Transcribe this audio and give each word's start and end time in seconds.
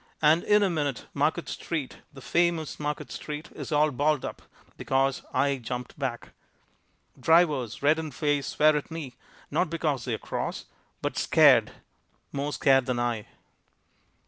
And 0.19 0.43
in 0.43 0.63
a 0.63 0.69
minute 0.71 1.05
Market 1.13 1.47
street, 1.47 1.97
the 2.11 2.23
famous 2.23 2.79
Market 2.79 3.11
street, 3.11 3.49
is 3.53 3.71
all 3.71 3.91
balled 3.91 4.25
up 4.25 4.41
because 4.75 5.21
I 5.31 5.57
jumped 5.57 5.99
back. 5.99 6.29
Drivers, 7.19 7.83
red 7.83 7.99
in 7.99 8.09
the 8.09 8.15
face, 8.15 8.47
swear 8.47 8.75
at 8.75 8.89
me, 8.89 9.13
not 9.51 9.69
because 9.69 10.05
they 10.05 10.15
are 10.15 10.17
cross, 10.17 10.65
but 11.03 11.19
scared 11.19 11.73
more 12.31 12.51
scared 12.51 12.87
than 12.87 12.99
I. 12.99 13.27